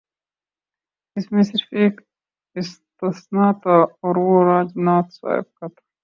[1.15, 2.01] اس میں صرف ایک
[2.55, 5.81] استثنا تھا اور وہ راج ناتھ صاحب کا تھا۔